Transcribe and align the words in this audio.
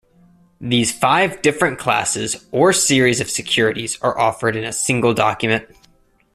These 0.59 0.91
five 0.97 1.43
different 1.43 1.77
classes 1.77 2.43
or 2.51 2.73
series 2.73 3.19
of 3.21 3.29
securities 3.29 3.99
are 4.01 4.17
offered 4.17 4.55
in 4.55 4.63
a 4.63 4.73
single 4.73 5.13
document. 5.13 5.67